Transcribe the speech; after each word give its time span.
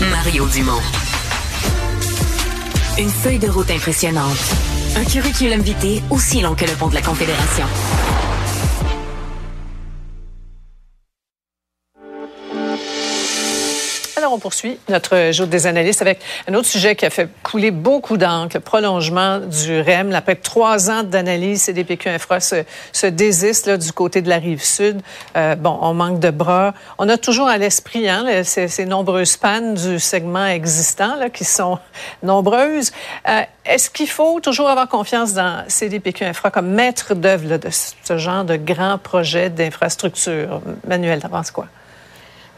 Mario 0.00 0.46
Dumont. 0.48 0.80
Une 2.98 3.08
feuille 3.08 3.38
de 3.38 3.48
route 3.48 3.70
impressionnante. 3.70 4.36
Un 4.96 5.04
curriculum 5.04 5.60
vitae 5.60 6.02
aussi 6.10 6.40
long 6.40 6.54
que 6.54 6.64
le 6.64 6.72
pont 6.72 6.88
de 6.88 6.94
la 6.94 7.02
Confédération. 7.02 7.66
On 14.32 14.38
poursuit 14.38 14.78
notre 14.88 15.30
jour 15.32 15.46
des 15.46 15.66
analystes 15.66 16.02
avec 16.02 16.20
un 16.48 16.54
autre 16.54 16.68
sujet 16.68 16.96
qui 16.96 17.06
a 17.06 17.10
fait 17.10 17.28
couler 17.42 17.70
beaucoup 17.70 18.16
d'encre, 18.16 18.56
le 18.56 18.60
prolongement 18.60 19.38
du 19.38 19.80
REM. 19.80 20.14
Après 20.14 20.36
trois 20.36 20.90
ans 20.90 21.02
d'analyse, 21.02 21.62
CDPQ 21.62 22.08
Infra 22.08 22.40
se, 22.40 22.64
se 22.92 23.06
désiste 23.06 23.68
du 23.70 23.92
côté 23.92 24.22
de 24.22 24.28
la 24.28 24.38
rive 24.38 24.62
sud. 24.62 25.00
Euh, 25.36 25.54
bon, 25.54 25.78
on 25.80 25.94
manque 25.94 26.20
de 26.20 26.30
bras. 26.30 26.74
On 26.98 27.08
a 27.08 27.16
toujours 27.16 27.48
à 27.48 27.58
l'esprit 27.58 28.08
hein, 28.08 28.42
ces, 28.44 28.86
nombreuses 28.86 29.36
pannes 29.36 29.74
du 29.74 29.98
segment 29.98 30.46
existant 30.46 31.16
là, 31.16 31.30
qui 31.30 31.44
sont 31.44 31.78
nombreuses. 32.22 32.92
Euh, 33.28 33.42
Est-ce 33.64 33.90
qu'il 33.90 34.08
faut 34.08 34.40
toujours 34.40 34.68
avoir 34.68 34.88
confiance 34.88 35.34
dans 35.34 35.64
CDPQ 35.68 36.24
Infra 36.24 36.50
comme 36.50 36.68
maître 36.68 37.14
d'œuvre 37.14 37.56
de 37.56 37.68
ce 37.70 38.18
genre 38.18 38.44
de 38.44 38.56
grands 38.56 38.98
projets 38.98 39.50
d'infrastructure? 39.50 40.60
Manuel, 40.86 41.20
t'en 41.20 41.30
quoi? 41.52 41.66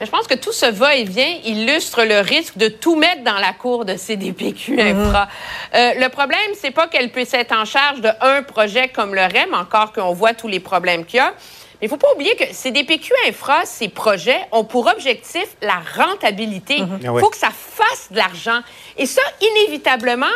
Je 0.00 0.10
pense 0.10 0.26
que 0.26 0.34
tout 0.34 0.52
ce 0.52 0.66
va-et-vient 0.66 1.38
illustre 1.44 2.04
le 2.04 2.20
risque 2.20 2.56
de 2.56 2.68
tout 2.68 2.96
mettre 2.96 3.22
dans 3.24 3.38
la 3.38 3.52
cour 3.52 3.84
de 3.84 3.96
CDPQ 3.96 4.80
Infra. 4.80 5.24
Mhm. 5.24 5.30
Euh, 5.74 5.92
le 6.00 6.08
problème, 6.08 6.38
c'est 6.60 6.70
pas 6.70 6.86
qu'elle 6.86 7.10
puisse 7.10 7.32
être 7.34 7.52
en 7.52 7.64
charge 7.64 8.00
de 8.00 8.10
un 8.20 8.42
projet 8.42 8.88
comme 8.88 9.14
le 9.14 9.22
REM, 9.22 9.54
encore 9.54 9.92
qu'on 9.92 10.12
voit 10.12 10.34
tous 10.34 10.48
les 10.48 10.60
problèmes 10.60 11.04
qu'il 11.04 11.18
y 11.18 11.20
a. 11.20 11.32
Mais 11.80 11.88
il 11.88 11.90
faut 11.90 11.98
pas 11.98 12.12
oublier 12.14 12.34
que 12.36 12.44
CDPQ 12.52 13.12
Infra, 13.28 13.66
ces 13.66 13.88
projets 13.88 14.40
ont 14.50 14.64
pour 14.64 14.86
objectif 14.86 15.46
la 15.60 15.80
rentabilité. 15.96 16.76
Il 16.78 17.10
mhm. 17.10 17.20
faut 17.20 17.28
que 17.28 17.36
ça 17.36 17.50
fasse 17.50 18.08
de 18.10 18.16
l'argent. 18.16 18.60
Et 18.96 19.06
ça, 19.06 19.22
inévitablement, 19.40 20.26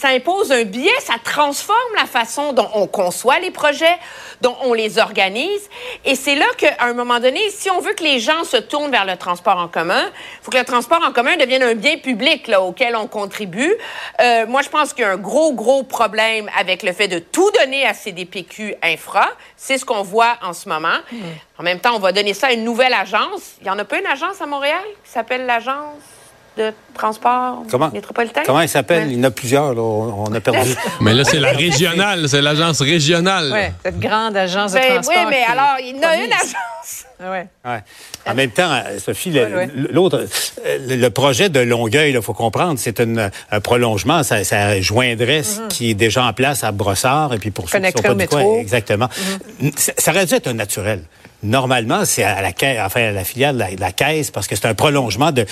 ça 0.00 0.08
impose 0.08 0.50
un 0.50 0.64
biais, 0.64 0.88
ça 1.00 1.16
transforme 1.22 1.94
la 1.94 2.06
façon 2.06 2.54
dont 2.54 2.70
on 2.72 2.86
conçoit 2.86 3.38
les 3.38 3.50
projets, 3.50 3.98
dont 4.40 4.56
on 4.62 4.72
les 4.72 4.98
organise. 4.98 5.68
Et 6.06 6.14
c'est 6.14 6.36
là 6.36 6.46
qu'à 6.56 6.74
un 6.80 6.94
moment 6.94 7.20
donné, 7.20 7.50
si 7.50 7.70
on 7.70 7.80
veut 7.80 7.92
que 7.92 8.02
les 8.02 8.18
gens 8.18 8.44
se 8.44 8.56
tournent 8.56 8.90
vers 8.90 9.04
le 9.04 9.18
transport 9.18 9.58
en 9.58 9.68
commun, 9.68 10.02
il 10.06 10.42
faut 10.42 10.50
que 10.50 10.56
le 10.56 10.64
transport 10.64 11.02
en 11.06 11.12
commun 11.12 11.36
devienne 11.36 11.62
un 11.62 11.74
bien 11.74 11.98
public 11.98 12.48
là, 12.48 12.62
auquel 12.62 12.96
on 12.96 13.08
contribue. 13.08 13.74
Euh, 14.22 14.46
moi, 14.46 14.62
je 14.62 14.70
pense 14.70 14.94
qu'il 14.94 15.02
y 15.02 15.06
a 15.06 15.10
un 15.10 15.18
gros, 15.18 15.52
gros 15.52 15.82
problème 15.82 16.48
avec 16.58 16.82
le 16.82 16.94
fait 16.94 17.08
de 17.08 17.18
tout 17.18 17.50
donner 17.60 17.84
à 17.84 17.92
CDPQ 17.92 18.76
Infra. 18.82 19.28
C'est 19.58 19.76
ce 19.76 19.84
qu'on 19.84 20.02
voit 20.02 20.38
en 20.40 20.54
ce 20.54 20.66
moment. 20.66 20.96
Mmh. 21.12 21.18
En 21.58 21.62
même 21.62 21.78
temps, 21.78 21.94
on 21.94 21.98
va 21.98 22.12
donner 22.12 22.32
ça 22.32 22.46
à 22.46 22.52
une 22.52 22.64
nouvelle 22.64 22.94
agence. 22.94 23.56
Il 23.60 23.64
n'y 23.64 23.70
en 23.70 23.78
a 23.78 23.84
pas 23.84 23.98
une 23.98 24.06
agence 24.06 24.40
à 24.40 24.46
Montréal 24.46 24.80
qui 25.04 25.10
s'appelle 25.10 25.44
l'agence 25.44 26.19
de 26.56 26.72
transport 26.94 27.62
comment, 27.70 27.90
métropolitain? 27.90 28.42
Comment 28.44 28.60
il 28.60 28.68
s'appelle? 28.68 29.10
Il 29.10 29.18
y 29.18 29.20
en 29.20 29.24
a 29.24 29.30
plusieurs, 29.30 29.76
On 29.76 30.32
a 30.32 30.40
perdu. 30.40 30.70
mais 31.00 31.14
là, 31.14 31.24
c'est 31.24 31.40
la 31.40 31.52
régionale, 31.52 32.28
c'est 32.28 32.42
l'agence 32.42 32.80
régionale. 32.80 33.50
Oui, 33.52 33.72
cette 33.84 33.98
grande 33.98 34.36
agence 34.36 34.72
de 34.72 34.78
ben 34.78 34.94
transport. 34.94 35.14
Oui, 35.18 35.24
mais 35.30 35.42
alors, 35.42 35.76
il 35.80 35.96
y 35.96 35.98
en 35.98 36.08
a 36.08 36.16
une 36.16 36.32
agence. 36.32 37.06
Ouais. 37.20 37.46
Ouais. 37.66 37.80
En 38.26 38.34
même 38.34 38.50
temps, 38.50 38.82
Sophie, 38.98 39.38
l'autre, 39.90 40.24
le, 40.64 41.08
projet 41.10 41.50
de 41.50 41.60
Longueuil, 41.60 42.12
il 42.14 42.22
faut 42.22 42.32
comprendre, 42.32 42.78
c'est 42.78 42.98
un 42.98 43.60
prolongement. 43.60 44.22
Ça, 44.22 44.42
ça 44.42 44.80
joindrait 44.80 45.42
ce 45.42 45.60
mm-hmm. 45.60 45.68
qui 45.68 45.90
est 45.90 45.94
déjà 45.94 46.24
en 46.24 46.32
place 46.32 46.64
à 46.64 46.72
Brossard 46.72 47.34
et 47.34 47.38
puis 47.38 47.50
pour 47.50 47.68
ceux 47.68 47.78
qui 47.78 47.92
sont 47.92 48.02
pas 48.02 48.14
du 48.14 48.26
coin, 48.26 48.58
exactement. 48.58 49.10
Mm-hmm. 49.62 49.72
ça, 49.76 49.92
ça 49.98 50.10
aurait 50.12 50.24
dû 50.24 50.34
être 50.34 50.46
un 50.46 50.54
naturel 50.54 51.02
normalement, 51.42 52.04
c'est 52.04 52.22
à 52.22 52.42
la 52.42 52.52
caisse, 52.52 52.78
enfin, 52.84 53.08
à 53.08 53.12
la 53.12 53.24
filiale 53.24 53.56
de 53.56 53.80
la, 53.80 53.92
caisse 53.92 54.30
parce 54.30 54.46
que 54.46 54.56
c'est 54.56 54.66
un 54.66 54.74
prolongement 54.74 55.32
de, 55.32 55.46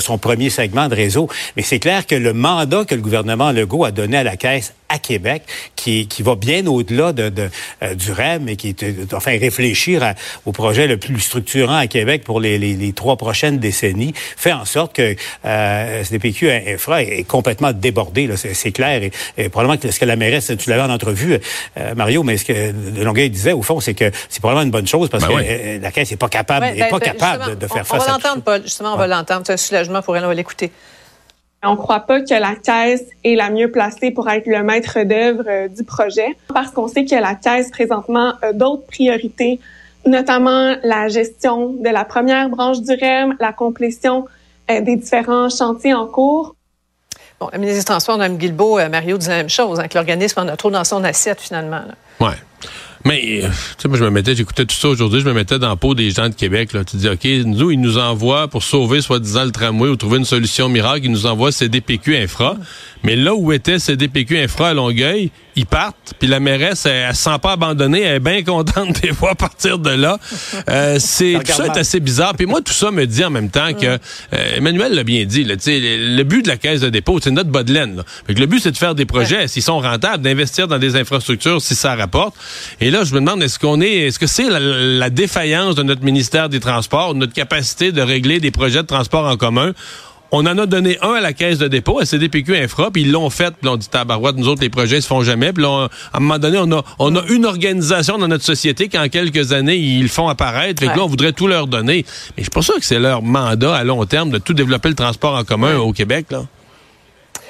son 0.00 0.18
premier 0.18 0.50
segment 0.50 0.88
de 0.88 0.94
réseau. 0.94 1.28
Mais 1.56 1.62
c'est 1.62 1.78
clair 1.78 2.06
que 2.06 2.14
le 2.14 2.32
mandat 2.32 2.84
que 2.84 2.94
le 2.94 3.00
gouvernement 3.00 3.52
Legault 3.52 3.84
a 3.84 3.90
donné 3.90 4.18
à 4.18 4.24
la 4.24 4.36
caisse 4.36 4.74
à 4.88 4.98
Québec, 4.98 5.42
qui, 5.76 6.06
qui 6.06 6.22
va 6.22 6.34
bien 6.34 6.66
au-delà 6.66 7.12
de, 7.12 7.28
de 7.28 7.50
euh, 7.82 7.94
du 7.94 8.12
REM 8.12 8.48
et 8.48 8.56
qui 8.56 8.68
est, 8.68 9.14
enfin, 9.14 9.32
réfléchir 9.38 10.14
au 10.46 10.52
projet 10.52 10.86
le 10.86 10.96
plus 10.96 11.20
structurant 11.20 11.76
à 11.76 11.86
Québec 11.86 12.24
pour 12.24 12.40
les, 12.40 12.58
les, 12.58 12.74
les 12.74 12.92
trois 12.92 13.16
prochaines 13.16 13.58
décennies, 13.58 14.12
fait 14.14 14.52
en 14.52 14.64
sorte 14.64 14.94
que 14.94 15.16
euh, 15.44 16.02
SDPQ 16.02 16.50
Infra 16.50 17.02
est, 17.02 17.24
complètement 17.24 17.72
débordé. 17.72 18.28
C'est 18.36 18.72
clair. 18.72 19.02
Et, 19.36 19.48
probablement 19.48 19.78
que 19.78 19.90
ce 19.90 19.98
que 19.98 20.04
la 20.04 20.16
mairesse, 20.16 20.52
tu 20.58 20.70
l'avais 20.70 20.82
en 20.82 20.90
entrevue, 20.90 21.38
euh, 21.76 21.94
Mario, 21.94 22.22
mais 22.22 22.36
ce 22.36 22.44
que 22.44 23.02
Longueuil 23.02 23.30
disait, 23.30 23.52
au 23.52 23.62
fond, 23.62 23.80
c'est 23.80 23.94
que 23.94 24.10
c'est 24.28 24.40
probablement 24.40 24.64
une 24.64 24.70
bonne 24.70 24.86
chose 24.86 25.08
parce 25.08 25.24
ben 25.24 25.36
que 25.36 25.42
euh, 25.44 25.78
la 25.80 25.90
Caisse 25.90 26.10
n'est 26.10 26.16
pas 26.16 26.28
capable, 26.28 26.66
est 26.66 26.88
pas 26.88 26.98
ben, 26.98 27.12
capable 27.12 27.58
de, 27.58 27.66
faire 27.66 27.86
face 27.86 28.02
à 28.02 28.04
On 28.04 28.06
va 28.06 28.12
l'entendre, 28.12 28.42
Paul. 28.42 28.62
Justement, 28.62 28.94
on 28.94 28.96
va 28.96 29.06
l'entendre. 29.06 29.42
C'est 29.46 29.52
un 29.52 29.56
soulagement 29.56 30.02
pour 30.02 30.16
elle. 30.16 30.24
On 30.24 30.28
va 30.28 30.34
l'écouter. 30.34 30.70
On 31.64 31.72
ne 31.72 31.76
croit 31.76 32.00
pas 32.00 32.20
que 32.20 32.34
la 32.34 32.54
caisse 32.54 33.04
est 33.24 33.34
la 33.34 33.50
mieux 33.50 33.70
placée 33.70 34.12
pour 34.12 34.28
être 34.30 34.46
le 34.46 34.62
maître 34.62 35.02
d'œuvre 35.02 35.42
euh, 35.48 35.68
du 35.68 35.82
projet 35.82 36.36
parce 36.54 36.70
qu'on 36.70 36.86
sait 36.86 37.04
que 37.04 37.16
la 37.16 37.34
caisse 37.34 37.70
présentement 37.70 38.34
a 38.42 38.52
d'autres 38.52 38.86
priorités, 38.86 39.58
notamment 40.06 40.76
la 40.84 41.08
gestion 41.08 41.72
de 41.72 41.88
la 41.88 42.04
première 42.04 42.48
branche 42.48 42.80
du 42.80 42.92
REM, 42.92 43.36
la 43.40 43.52
complétion 43.52 44.26
euh, 44.70 44.80
des 44.80 44.96
différents 44.96 45.48
chantiers 45.48 45.94
en 45.94 46.06
cours. 46.06 46.54
Bon, 47.40 47.48
la 47.52 47.58
ministre 47.58 47.80
des 47.80 47.86
Transports, 47.86 48.18
Mme 48.18 48.36
Guilbeault, 48.36 48.78
Mario 48.88 49.18
disait 49.18 49.32
la 49.32 49.36
même 49.38 49.48
chose, 49.48 49.80
hein, 49.80 49.88
que 49.88 49.94
l'organisme 49.94 50.40
en 50.40 50.48
a 50.48 50.56
trop 50.56 50.70
dans 50.70 50.84
son 50.84 51.02
assiette 51.02 51.40
finalement. 51.40 51.82
Oui. 52.20 52.30
Mais, 53.04 53.42
euh, 53.44 53.48
tu 53.48 53.82
sais, 53.82 53.88
moi, 53.88 53.96
je 53.96 54.04
me 54.04 54.10
mettais, 54.10 54.34
j'écoutais 54.34 54.64
tout 54.64 54.74
ça 54.74 54.88
aujourd'hui, 54.88 55.20
je 55.20 55.26
me 55.26 55.32
mettais 55.32 55.58
dans 55.58 55.68
la 55.68 55.76
peau 55.76 55.94
des 55.94 56.10
gens 56.10 56.28
de 56.28 56.34
Québec, 56.34 56.72
là. 56.72 56.84
Tu 56.84 56.96
dis, 56.96 57.08
OK, 57.08 57.24
nous, 57.46 57.70
ils 57.70 57.80
nous 57.80 57.98
envoient 57.98 58.48
pour 58.48 58.62
sauver, 58.62 59.00
soi-disant, 59.00 59.44
le 59.44 59.52
tramway 59.52 59.88
ou 59.88 59.96
trouver 59.96 60.18
une 60.18 60.24
solution 60.24 60.68
miracle, 60.68 61.06
ils 61.06 61.12
nous 61.12 61.26
envoient 61.26 61.52
CDPQ 61.52 62.16
Infra. 62.16 62.56
Mais 63.02 63.16
là 63.16 63.34
où 63.34 63.52
était 63.52 63.78
CDPQ 63.78 64.38
Infra 64.38 64.70
à 64.70 64.74
Longueuil, 64.74 65.30
ils 65.56 65.66
partent, 65.66 66.14
puis 66.18 66.28
la 66.28 66.38
mairesse, 66.38 66.86
elle, 66.86 67.06
elle 67.08 67.16
se 67.16 67.22
sent 67.24 67.38
pas 67.42 67.52
abandonnée, 67.52 68.02
elle 68.02 68.16
est 68.16 68.20
bien 68.20 68.42
contente 68.44 69.00
de 69.00 69.06
les 69.08 69.10
voir 69.10 69.34
partir 69.36 69.78
de 69.78 69.90
là. 69.90 70.18
Euh, 70.68 70.98
c'est 71.00 71.36
tout 71.44 71.52
ça 71.52 71.66
est 71.66 71.76
assez 71.76 71.98
bizarre. 71.98 72.34
Puis 72.34 72.46
moi, 72.46 72.60
tout 72.60 72.72
ça 72.72 72.90
me 72.90 73.04
dit 73.06 73.24
en 73.24 73.30
même 73.30 73.50
temps 73.50 73.72
que 73.74 73.86
euh, 73.86 74.56
Emmanuel 74.56 74.94
l'a 74.94 75.02
bien 75.02 75.24
dit. 75.24 75.42
Là, 75.42 75.56
le, 75.66 76.16
le 76.16 76.22
but 76.22 76.42
de 76.42 76.48
la 76.48 76.56
caisse 76.56 76.80
de 76.80 76.88
dépôt, 76.88 77.18
c'est 77.20 77.32
notre 77.32 77.50
bas 77.50 77.64
de 77.64 77.72
laine. 77.72 78.02
le 78.28 78.46
but, 78.46 78.60
c'est 78.60 78.70
de 78.70 78.76
faire 78.76 78.94
des 78.94 79.04
projets 79.04 79.48
s'ils 79.48 79.62
sont 79.62 79.80
rentables, 79.80 80.22
d'investir 80.22 80.68
dans 80.68 80.78
des 80.78 80.94
infrastructures 80.94 81.60
si 81.60 81.74
ça 81.74 81.96
rapporte. 81.96 82.34
Et 82.80 82.90
là, 82.90 83.02
je 83.02 83.14
me 83.14 83.20
demande, 83.20 83.42
est-ce 83.42 83.58
qu'on 83.58 83.80
est, 83.80 84.06
est-ce 84.06 84.18
que 84.18 84.28
c'est 84.28 84.48
la, 84.48 84.60
la 84.60 85.10
défaillance 85.10 85.74
de 85.74 85.82
notre 85.82 86.04
ministère 86.04 86.48
des 86.48 86.60
Transports, 86.60 87.14
notre 87.14 87.32
capacité 87.32 87.90
de 87.90 88.00
régler 88.00 88.38
des 88.40 88.50
projets 88.50 88.82
de 88.82 88.86
transport 88.86 89.26
en 89.26 89.36
commun? 89.36 89.72
On 90.30 90.44
en 90.46 90.58
a 90.58 90.66
donné 90.66 90.98
un 91.00 91.14
à 91.14 91.20
la 91.20 91.32
caisse 91.32 91.58
de 91.58 91.68
dépôt, 91.68 92.00
à 92.00 92.04
CDPQ 92.04 92.56
Infra, 92.56 92.90
puis 92.90 93.02
ils 93.02 93.10
l'ont 93.10 93.30
fait, 93.30 93.54
puis 93.58 93.68
on 93.68 93.76
dit 93.76 93.88
tabarouette, 93.88 94.36
nous 94.36 94.48
autres, 94.48 94.60
les 94.60 94.68
projets 94.68 95.00
se 95.00 95.06
font 95.06 95.22
jamais. 95.22 95.52
Puis 95.54 95.62
là, 95.62 95.88
à 96.12 96.18
un 96.18 96.20
moment 96.20 96.38
donné, 96.38 96.58
on 96.60 96.70
a, 96.72 96.84
on 96.98 97.16
a 97.16 97.22
une 97.28 97.46
organisation 97.46 98.18
dans 98.18 98.28
notre 98.28 98.44
société 98.44 98.88
qui, 98.88 98.98
en 98.98 99.08
quelques 99.08 99.52
années, 99.52 99.76
ils 99.76 100.02
le 100.02 100.08
font 100.08 100.28
apparaître. 100.28 100.80
Fait 100.82 100.90
que 100.90 100.96
là, 100.96 101.04
on 101.04 101.08
voudrait 101.08 101.32
tout 101.32 101.46
leur 101.46 101.66
donner. 101.66 102.04
Mais 102.36 102.38
je 102.38 102.42
suis 102.42 102.50
pas 102.50 102.62
sûr 102.62 102.74
que 102.74 102.84
c'est 102.84 102.98
leur 102.98 103.22
mandat 103.22 103.74
à 103.74 103.84
long 103.84 104.04
terme 104.04 104.30
de 104.30 104.38
tout 104.38 104.52
développer 104.54 104.90
le 104.90 104.94
transport 104.94 105.34
en 105.34 105.44
commun 105.44 105.76
au 105.78 105.92
Québec, 105.92 106.26
là. 106.30 106.44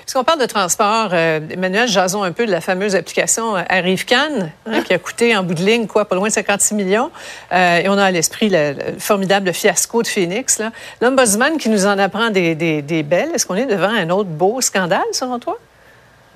Puisqu'on 0.08 0.24
parle 0.24 0.40
de 0.40 0.46
transport, 0.46 1.10
euh, 1.12 1.38
Emmanuel, 1.50 1.86
jason 1.86 2.22
un 2.22 2.32
peu 2.32 2.46
de 2.46 2.50
la 2.50 2.62
fameuse 2.62 2.96
application 2.96 3.54
euh, 3.54 3.62
Arrive-Can, 3.68 4.48
hein, 4.64 4.80
qui 4.80 4.94
a 4.94 4.98
coûté 4.98 5.36
en 5.36 5.42
bout 5.42 5.52
de 5.52 5.62
ligne, 5.62 5.86
quoi, 5.86 6.06
pas 6.06 6.14
loin 6.14 6.28
de 6.28 6.32
56 6.32 6.74
millions. 6.76 7.10
Euh, 7.52 7.80
et 7.80 7.90
on 7.90 7.98
a 7.98 8.04
à 8.04 8.10
l'esprit 8.10 8.48
le, 8.48 8.74
formidable 8.98 9.52
fiasco 9.52 10.02
de 10.02 10.06
Phoenix. 10.06 10.62
L'ombudsman 11.02 11.58
qui 11.58 11.68
nous 11.68 11.84
en 11.84 11.98
apprend 11.98 12.30
des, 12.30 12.54
des, 12.54 12.80
des 12.80 13.02
belles. 13.02 13.32
Est-ce 13.34 13.44
qu'on 13.44 13.56
est 13.56 13.66
devant 13.66 13.90
un 13.90 14.08
autre 14.08 14.30
beau 14.30 14.62
scandale, 14.62 15.04
selon 15.12 15.38
toi? 15.38 15.58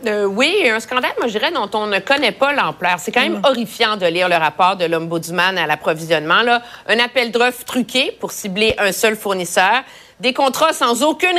Euh, 0.07 0.25
oui, 0.25 0.69
un 0.69 0.81
scandale, 0.81 1.13
moi 1.19 1.29
je 1.29 1.39
dirais, 1.39 1.53
dont 1.53 1.71
on 1.75 1.87
ne 1.87 1.99
connaît 2.01 2.33
pas 2.33 2.53
l'ampleur. 2.53 2.97
C'est 2.99 3.13
quand 3.13 3.23
même 3.23 3.39
mm. 3.39 3.45
horrifiant 3.45 3.97
de 3.97 4.07
lire 4.07 4.29
le 4.29 4.37
rapport 4.37 4.77
de 4.77 4.85
l'Ombudsman 4.85 5.57
à 5.57 5.67
l'approvisionnement. 5.67 6.43
Un 6.89 6.99
appel 6.99 7.31
d'offres 7.31 7.65
truqué 7.65 8.17
pour 8.21 8.33
cibler 8.33 8.75
un 8.79 8.93
seul 8.93 9.17
fournisseur 9.17 9.83
des 10.23 10.33
contrats 10.33 10.73
sans 10.73 11.03
aucune 11.03 11.37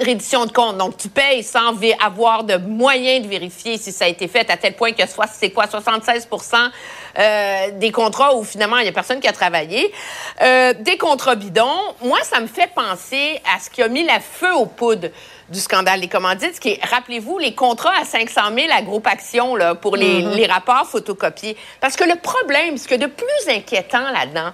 reddition 0.00 0.46
de 0.46 0.52
compte. 0.52 0.78
Donc, 0.78 0.96
tu 0.96 1.10
payes 1.10 1.42
sans 1.42 1.74
avoir 2.02 2.44
de 2.44 2.56
moyens 2.56 3.22
de 3.22 3.28
vérifier 3.28 3.76
si 3.76 3.92
ça 3.92 4.06
a 4.06 4.08
été 4.08 4.26
fait 4.26 4.50
à 4.50 4.56
tel 4.56 4.74
point 4.74 4.92
que 4.92 5.06
soit 5.06 5.26
c'est 5.26 5.50
quoi 5.50 5.66
76% 5.66 6.70
euh, 7.18 7.70
des 7.72 7.92
contrats 7.92 8.34
où 8.34 8.42
finalement 8.42 8.78
il 8.78 8.86
y 8.86 8.88
a 8.88 8.92
personne 8.92 9.20
qui 9.20 9.28
a 9.28 9.32
travaillé. 9.32 9.92
Euh, 10.40 10.72
des 10.72 10.96
contrats 10.96 11.34
bidons. 11.34 11.82
Moi, 12.02 12.20
ça 12.22 12.40
me 12.40 12.46
fait 12.46 12.70
penser 12.74 13.38
à 13.54 13.60
ce 13.60 13.68
qui 13.68 13.82
a 13.82 13.88
mis 13.88 14.02
la 14.02 14.18
feu 14.18 14.54
aux 14.54 14.64
poudres 14.64 15.08
du 15.50 15.60
scandale 15.60 16.00
des 16.00 16.08
commandites, 16.08 16.58
qui 16.58 16.70
est, 16.70 16.80
rappelez-vous, 16.86 17.36
les 17.38 17.54
contrats 17.54 18.00
à 18.00 18.06
500 18.06 18.40
000 18.56 18.68
à 18.74 18.80
Groupe 18.80 19.06
Action 19.08 19.56
là, 19.56 19.74
pour 19.74 19.96
les, 19.96 20.22
mm-hmm. 20.22 20.34
les 20.36 20.46
rapports 20.46 20.86
photocopiés. 20.86 21.54
Parce 21.82 21.96
que 21.96 22.04
le 22.04 22.16
problème, 22.16 22.78
ce 22.78 22.88
que 22.88 22.94
de 22.94 23.06
plus 23.06 23.48
inquiétant 23.50 24.10
là-dedans, 24.10 24.52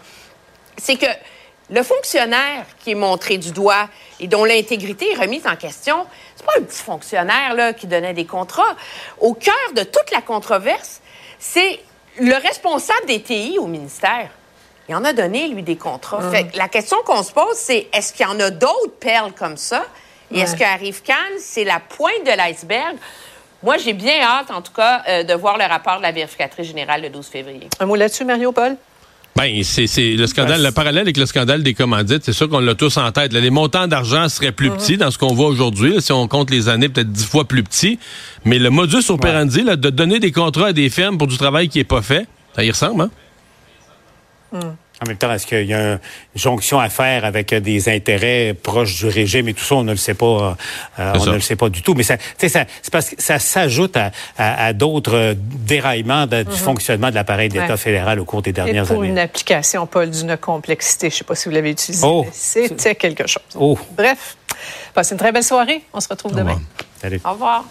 c'est 0.76 0.96
que 0.96 1.06
le 1.70 1.82
fonctionnaire 1.82 2.64
qui 2.78 2.92
est 2.92 2.96
montré 2.96 3.38
du 3.38 3.52
doigt 3.52 3.88
et 4.20 4.26
dont 4.26 4.44
l'intégrité 4.44 5.12
est 5.12 5.20
remise 5.20 5.46
en 5.46 5.56
question, 5.56 6.06
c'est 6.34 6.46
pas 6.46 6.52
un 6.58 6.62
petit 6.62 6.82
fonctionnaire 6.82 7.54
là, 7.54 7.72
qui 7.72 7.86
donnait 7.86 8.14
des 8.14 8.24
contrats. 8.24 8.76
Au 9.20 9.34
cœur 9.34 9.54
de 9.74 9.82
toute 9.82 10.10
la 10.12 10.22
controverse, 10.22 11.00
c'est 11.38 11.80
le 12.18 12.34
responsable 12.34 13.06
des 13.06 13.20
TI 13.20 13.58
au 13.58 13.66
ministère. 13.66 14.30
Il 14.88 14.96
en 14.96 15.04
a 15.04 15.12
donné, 15.12 15.48
lui, 15.48 15.62
des 15.62 15.76
contrats. 15.76 16.30
Fait 16.30 16.54
la 16.56 16.68
question 16.68 16.96
qu'on 17.04 17.22
se 17.22 17.32
pose, 17.32 17.56
c'est 17.56 17.88
est-ce 17.92 18.14
qu'il 18.14 18.24
y 18.24 18.28
en 18.28 18.40
a 18.40 18.50
d'autres 18.50 18.94
perles 18.98 19.32
comme 19.32 19.58
ça? 19.58 19.84
Et 20.32 20.40
est-ce 20.40 20.56
qu'arrive 20.56 21.02
Cannes, 21.02 21.16
c'est 21.38 21.64
la 21.64 21.80
pointe 21.80 22.24
de 22.24 22.30
l'iceberg? 22.30 22.96
Moi, 23.62 23.76
j'ai 23.78 23.92
bien 23.92 24.20
hâte, 24.22 24.50
en 24.50 24.62
tout 24.62 24.72
cas, 24.72 25.02
euh, 25.08 25.24
de 25.24 25.34
voir 25.34 25.58
le 25.58 25.64
rapport 25.64 25.98
de 25.98 26.02
la 26.02 26.12
vérificatrice 26.12 26.66
générale 26.66 27.02
le 27.02 27.10
12 27.10 27.26
février. 27.26 27.68
Un 27.80 27.86
mot 27.86 27.96
là-dessus, 27.96 28.24
Mario 28.24 28.52
Paul? 28.52 28.76
Ben, 29.36 29.62
c'est 29.62 30.16
le 30.16 30.26
scandale, 30.26 30.64
le 30.64 30.72
parallèle 30.72 31.02
avec 31.02 31.16
le 31.16 31.24
scandale 31.24 31.62
des 31.62 31.72
commandites, 31.72 32.24
c'est 32.24 32.32
sûr 32.32 32.48
qu'on 32.48 32.58
l'a 32.58 32.74
tous 32.74 32.96
en 32.96 33.12
tête. 33.12 33.32
les 33.32 33.50
montants 33.50 33.86
d'argent 33.86 34.28
seraient 34.28 34.50
plus 34.50 34.70
petits 34.70 34.96
dans 34.96 35.12
ce 35.12 35.18
qu'on 35.18 35.32
voit 35.32 35.46
aujourd'hui. 35.46 36.02
Si 36.02 36.10
on 36.10 36.26
compte 36.26 36.50
les 36.50 36.68
années, 36.68 36.88
peut-être 36.88 37.12
dix 37.12 37.24
fois 37.24 37.44
plus 37.44 37.62
petits. 37.62 38.00
Mais 38.44 38.58
le 38.58 38.70
modus 38.70 39.10
operandi, 39.10 39.62
là, 39.62 39.76
de 39.76 39.90
donner 39.90 40.18
des 40.18 40.32
contrats 40.32 40.68
à 40.68 40.72
des 40.72 40.90
fermes 40.90 41.18
pour 41.18 41.28
du 41.28 41.38
travail 41.38 41.68
qui 41.68 41.78
est 41.78 41.84
pas 41.84 42.02
fait, 42.02 42.26
ça 42.56 42.64
y 42.64 42.70
ressemble, 42.70 43.02
hein? 43.02 43.10
En 45.02 45.06
même 45.06 45.16
temps, 45.16 45.32
est-ce 45.32 45.46
qu'il 45.46 45.66
y 45.66 45.74
a 45.74 45.92
une 45.92 46.00
jonction 46.34 46.80
à 46.80 46.88
faire 46.88 47.24
avec 47.24 47.54
des 47.54 47.88
intérêts 47.88 48.54
proches 48.60 48.96
du 48.96 49.06
régime 49.06 49.48
et 49.48 49.54
tout 49.54 49.62
ça? 49.62 49.76
On 49.76 49.84
ne 49.84 49.92
le 49.92 49.96
sait 49.96 50.14
pas. 50.14 50.56
Euh, 50.98 51.12
on 51.14 51.26
ne 51.26 51.34
le 51.34 51.40
sait 51.40 51.54
pas 51.54 51.68
du 51.68 51.82
tout. 51.82 51.94
Mais 51.94 52.02
ça, 52.02 52.16
ça 52.36 52.64
c'est 52.82 52.90
parce 52.90 53.10
que 53.10 53.22
ça 53.22 53.38
s'ajoute 53.38 53.96
à, 54.36 54.72
d'autres 54.72 55.36
déraillements 55.38 56.26
du 56.26 56.36
mhm. 56.36 56.50
fonctionnement 56.50 57.10
de 57.10 57.14
l'appareil 57.14 57.48
d'État 57.48 57.76
fédéral 57.76 58.18
au 58.18 58.24
cours 58.24 58.42
des 58.42 58.52
dernières 58.52 58.84
et 58.84 58.94
pour 58.94 59.02
années. 59.02 59.10
une 59.10 59.18
application, 59.18 59.86
Paul, 59.86 60.10
d'une 60.10 60.36
complexité. 60.36 61.10
Je 61.10 61.14
ne 61.14 61.18
sais 61.18 61.24
pas 61.24 61.34
si 61.36 61.48
vous 61.48 61.54
l'avez 61.54 61.70
utilisé. 61.70 62.04
Oh, 62.04 62.26
C'était 62.32 62.94
quelque 62.96 63.26
chose. 63.26 63.42
Oh. 63.54 63.78
Bref, 63.96 64.36
passez 64.94 65.12
une 65.12 65.18
très 65.18 65.30
belle 65.30 65.44
soirée. 65.44 65.82
On 65.92 66.00
se 66.00 66.08
retrouve 66.08 66.34
demain. 66.34 66.60
Salut. 67.00 67.20
Au 67.24 67.32
revoir. 67.32 67.64